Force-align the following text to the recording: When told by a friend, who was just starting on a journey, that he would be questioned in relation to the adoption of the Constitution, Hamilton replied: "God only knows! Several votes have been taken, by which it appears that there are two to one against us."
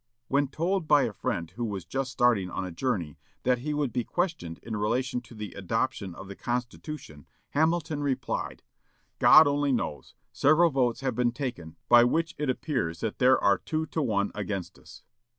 When 0.29 0.47
told 0.47 0.87
by 0.87 1.03
a 1.03 1.13
friend, 1.13 1.51
who 1.51 1.63
was 1.63 1.85
just 1.85 2.11
starting 2.11 2.49
on 2.49 2.65
a 2.65 2.71
journey, 2.71 3.19
that 3.43 3.59
he 3.59 3.71
would 3.71 3.93
be 3.93 4.03
questioned 4.03 4.57
in 4.63 4.75
relation 4.75 5.21
to 5.21 5.35
the 5.35 5.51
adoption 5.53 6.15
of 6.15 6.27
the 6.27 6.35
Constitution, 6.35 7.27
Hamilton 7.51 8.01
replied: 8.01 8.63
"God 9.19 9.45
only 9.47 9.71
knows! 9.71 10.15
Several 10.33 10.71
votes 10.71 11.01
have 11.01 11.13
been 11.13 11.33
taken, 11.33 11.75
by 11.87 12.03
which 12.03 12.33
it 12.39 12.49
appears 12.49 13.01
that 13.01 13.19
there 13.19 13.37
are 13.43 13.59
two 13.59 13.85
to 13.85 14.01
one 14.01 14.31
against 14.33 14.79
us." 14.79 15.03